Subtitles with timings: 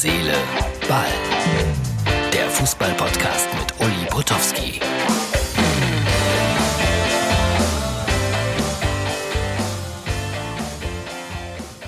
[0.00, 0.34] Seele,
[0.88, 1.08] Ball.
[2.32, 4.78] Der Fußball-Podcast mit Uli Potowski.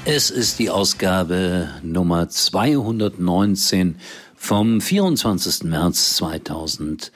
[0.04, 4.00] Es ist die Ausgabe Nummer 219
[4.34, 5.62] vom 24.
[5.62, 7.12] März 2020.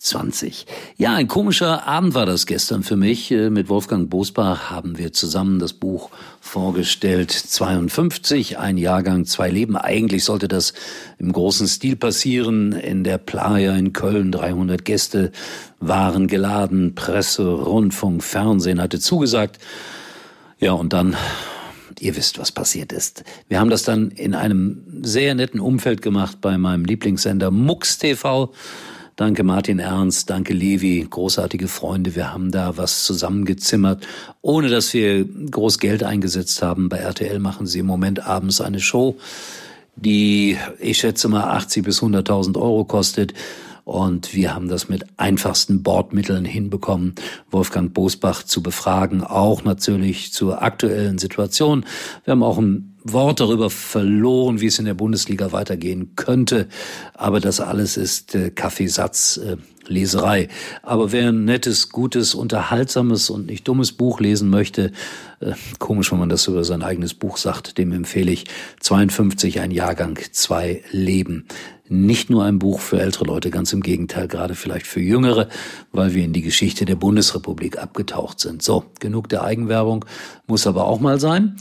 [0.00, 0.66] 20.
[0.96, 3.32] Ja, ein komischer Abend war das gestern für mich.
[3.32, 6.10] Äh, mit Wolfgang Bosbach haben wir zusammen das Buch
[6.40, 7.32] vorgestellt.
[7.32, 9.76] 52, ein Jahrgang, zwei Leben.
[9.76, 10.72] Eigentlich sollte das
[11.18, 12.72] im großen Stil passieren.
[12.72, 15.32] In der Playa in Köln 300 Gäste
[15.80, 16.94] waren geladen.
[16.94, 19.58] Presse, Rundfunk, Fernsehen hatte zugesagt.
[20.60, 21.16] Ja, und dann
[22.00, 23.24] ihr wisst, was passiert ist.
[23.48, 28.52] Wir haben das dann in einem sehr netten Umfeld gemacht bei meinem Lieblingssender Mux TV.
[29.18, 32.14] Danke Martin Ernst, danke Levi, großartige Freunde.
[32.14, 34.06] Wir haben da was zusammengezimmert,
[34.42, 36.88] ohne dass wir groß Geld eingesetzt haben.
[36.88, 39.16] Bei RTL machen sie im Moment abends eine Show,
[39.96, 43.34] die ich schätze mal 80 bis 100.000 Euro kostet.
[43.88, 47.14] Und wir haben das mit einfachsten Bordmitteln hinbekommen,
[47.50, 51.86] Wolfgang Bosbach zu befragen, auch natürlich zur aktuellen Situation.
[52.22, 56.68] Wir haben auch ein Wort darüber verloren, wie es in der Bundesliga weitergehen könnte.
[57.14, 59.56] Aber das alles ist äh, Kaffeesatz, äh,
[59.88, 60.48] Leserei.
[60.82, 64.92] Aber wer ein nettes, gutes, unterhaltsames und nicht dummes Buch lesen möchte,
[65.40, 68.44] äh, komisch, wenn man das über sein eigenes Buch sagt, dem empfehle ich
[68.80, 71.46] 52, ein Jahrgang, zwei Leben
[71.88, 75.48] nicht nur ein Buch für ältere Leute, ganz im Gegenteil, gerade vielleicht für Jüngere,
[75.92, 78.62] weil wir in die Geschichte der Bundesrepublik abgetaucht sind.
[78.62, 80.04] So, genug der Eigenwerbung,
[80.46, 81.56] muss aber auch mal sein.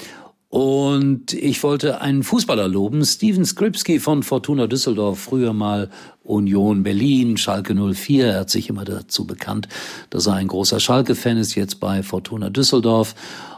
[0.49, 5.89] Und ich wollte einen Fußballer loben, Steven Skripski von Fortuna Düsseldorf, früher mal
[6.23, 8.27] Union Berlin, Schalke 04.
[8.27, 9.67] Er hat sich immer dazu bekannt,
[10.09, 13.13] dass er ein großer Schalke-Fan ist, jetzt bei Fortuna Düsseldorf.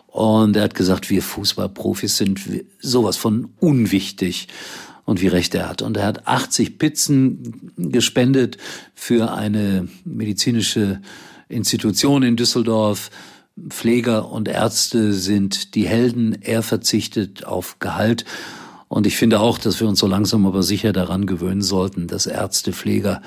[0.08, 2.42] Und er hat gesagt, wir Fußballprofis sind
[2.80, 4.48] sowas von unwichtig
[5.06, 5.84] und wie recht er hat.
[5.84, 8.58] Und er hat 80 Pizzen gespendet
[8.96, 11.02] für eine medizinische
[11.50, 13.12] Institution in Düsseldorf.
[13.70, 16.42] Pfleger und Ärzte sind die Helden.
[16.42, 18.26] Er verzichtet auf Gehalt.
[18.88, 22.26] Und ich finde auch, dass wir uns so langsam aber sicher daran gewöhnen sollten, dass
[22.26, 23.22] Ärzte, Pfleger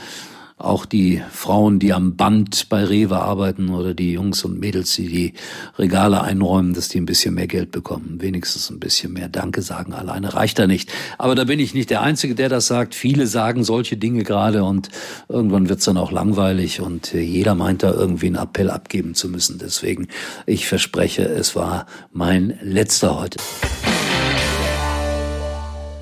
[0.62, 5.08] auch die Frauen, die am Band bei Rewe arbeiten oder die Jungs und Mädels, die
[5.08, 5.34] die
[5.78, 8.18] Regale einräumen, dass die ein bisschen mehr Geld bekommen.
[8.20, 9.92] Wenigstens ein bisschen mehr Danke sagen.
[9.92, 10.92] Alleine reicht da nicht.
[11.18, 12.94] Aber da bin ich nicht der Einzige, der das sagt.
[12.94, 14.88] Viele sagen solche Dinge gerade und
[15.28, 19.58] irgendwann wird's dann auch langweilig und jeder meint da irgendwie einen Appell abgeben zu müssen.
[19.58, 20.08] Deswegen,
[20.46, 23.38] ich verspreche, es war mein letzter heute.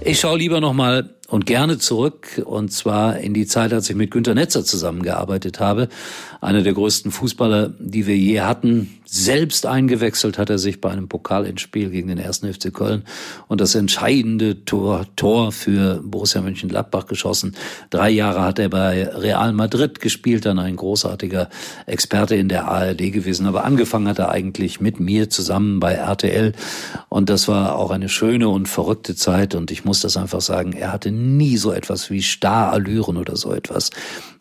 [0.03, 3.97] Ich schaue lieber noch mal und gerne zurück, und zwar in die Zeit, als ich
[3.97, 5.89] mit Günter Netzer zusammengearbeitet habe.
[6.41, 9.01] Einer der größten Fußballer, die wir je hatten.
[9.05, 13.03] Selbst eingewechselt hat er sich bei einem Pokalendspiel gegen den ersten FC Köln
[13.49, 17.57] und das entscheidende Tor, Tor für Borussia Mönchengladbach geschossen.
[17.91, 21.49] Drei Jahre hat er bei Real Madrid gespielt, dann ein großartiger
[21.87, 23.47] Experte in der ARD gewesen.
[23.47, 26.53] Aber angefangen hat er eigentlich mit mir zusammen bei RTL
[27.09, 30.73] und das war auch eine schöne und verrückte Zeit und ich muss das einfach sagen,
[30.73, 33.91] er hatte nie so etwas wie Starallüren oder so etwas.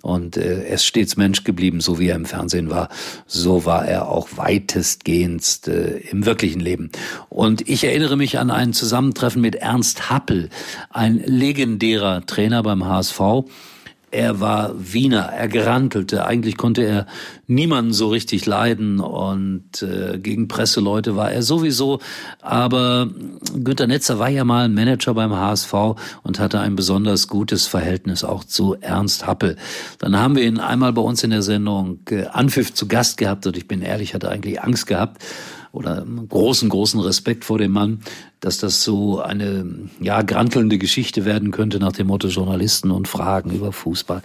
[0.02, 2.90] Und äh, er ist stets Mensch geblieben, so wie er im Fernsehen war.
[3.28, 6.90] So war er auch weitestgehend äh, im wirklichen Leben.
[7.28, 10.50] Und ich erinnere mich an ein Zusammentreffen mit Ernst Happel,
[10.90, 13.20] ein legendärer Trainer beim HSV
[14.12, 16.25] er war Wiener, er grantelte.
[16.25, 17.06] Eigentlich konnte er
[17.47, 22.00] niemanden so richtig leiden und äh, gegen Presseleute war er sowieso.
[22.42, 23.09] Aber
[23.53, 25.74] Günter Netzer war ja mal Manager beim HSV
[26.24, 29.58] und hatte ein besonders gutes Verhältnis auch zu Ernst Happel.
[30.00, 33.46] Dann haben wir ihn einmal bei uns in der Sendung äh, Anpfiff zu Gast gehabt
[33.48, 35.24] und ich bin ehrlich, hatte eigentlich Angst gehabt
[35.72, 38.00] oder großen, großen Respekt vor dem Mann,
[38.40, 39.66] dass das so eine,
[40.00, 44.22] ja, grantelnde Geschichte werden könnte nach dem Motto Journalisten und Fragen über Fußball.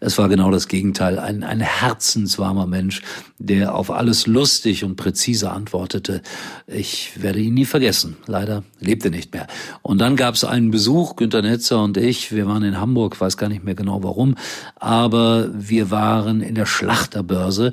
[0.00, 1.18] Es war genau das Gegenteil.
[1.18, 3.02] Ein, ein herzenswarmer Mensch,
[3.38, 6.22] der auf alles lustig und präzise antwortete.
[6.66, 8.16] Ich werde ihn nie vergessen.
[8.26, 9.48] Leider lebte nicht mehr.
[9.82, 12.32] Und dann gab es einen Besuch, Günter Netzer und ich.
[12.32, 14.36] Wir waren in Hamburg, weiß gar nicht mehr genau warum,
[14.76, 17.72] aber wir waren in der Schlachterbörse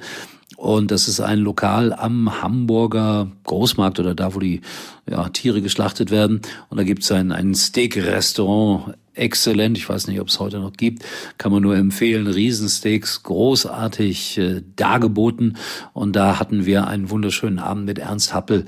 [0.64, 4.62] und das ist ein Lokal am Hamburger Großmarkt oder da, wo die
[5.06, 6.40] ja, Tiere geschlachtet werden.
[6.70, 9.78] Und da gibt es ein, ein Steak-Restaurant exzellent.
[9.78, 11.04] Ich weiß nicht, ob es heute noch gibt.
[11.38, 12.28] Kann man nur empfehlen.
[12.28, 15.58] Riesensteaks, großartig äh, dargeboten.
[15.92, 18.64] Und da hatten wir einen wunderschönen Abend mit Ernst Happel.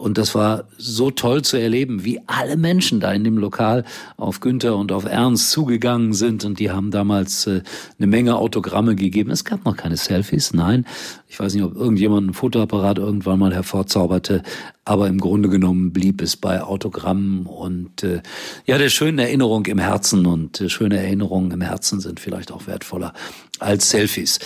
[0.00, 3.84] Und das war so toll zu erleben, wie alle Menschen da in dem Lokal
[4.16, 6.42] auf Günther und auf Ernst zugegangen sind.
[6.46, 7.60] Und die haben damals äh,
[7.98, 9.30] eine Menge Autogramme gegeben.
[9.30, 10.86] Es gab noch keine Selfies, nein.
[11.28, 14.42] Ich weiß nicht, ob irgendjemand ein Fotoapparat irgendwann mal hervorzauberte.
[14.86, 18.22] Aber im Grunde genommen blieb es bei Autogrammen und äh,
[18.64, 20.24] ja, der schönen Erinnerung im Herzen.
[20.24, 23.12] Und äh, schöne Erinnerungen im Herzen sind vielleicht auch wertvoller
[23.58, 24.38] als Selfies.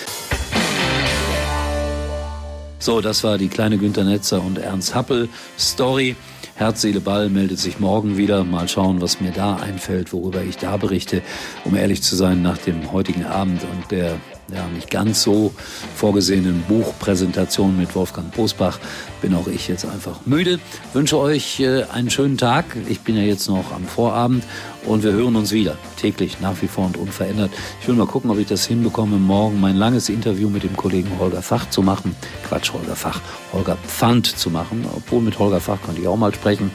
[2.85, 6.17] So, das war die kleine Günter Netzer und Ernst Happel Story.
[6.55, 8.45] Herz, Seele, Ball meldet sich morgen wieder.
[8.45, 11.23] Mal schauen, was mir da einfällt, worüber ich da berichte.
[11.65, 14.19] Um ehrlich zu sein, nach dem heutigen Abend und der
[14.53, 15.53] ja, nicht ganz so
[15.97, 18.79] vorgesehenen Buchpräsentation mit Wolfgang Bosbach
[19.23, 20.61] bin auch ich jetzt einfach müde.
[20.93, 22.65] Wünsche euch äh, einen schönen Tag.
[22.89, 24.45] Ich bin ja jetzt noch am Vorabend
[24.85, 25.79] und wir hören uns wieder.
[25.97, 27.51] Täglich, nach wie vor und unverändert.
[27.81, 31.19] Ich will mal gucken, ob ich das hinbekomme, morgen mein langes Interview mit dem Kollegen
[31.19, 32.15] Holger Fach zu machen.
[32.47, 33.21] Quatsch, Holger Fach,
[33.55, 34.85] Holger Pfand zu machen.
[34.95, 36.71] Obwohl mit Holger Fach konnte ich auch mal sprechen.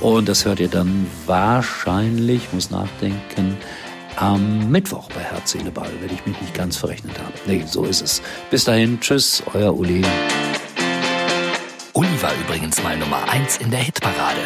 [0.00, 3.56] Und das hört ihr dann wahrscheinlich, muss nachdenken,
[4.16, 7.32] am Mittwoch bei Herz, Seele, Ball, wenn ich mich nicht ganz verrechnet habe.
[7.46, 8.22] Nee, so ist es.
[8.50, 10.04] Bis dahin, tschüss, euer Uli.
[11.92, 14.40] Uli war übrigens mal Nummer eins in der Hitparade.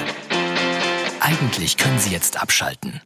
[1.20, 3.00] Eigentlich können Sie jetzt abschalten.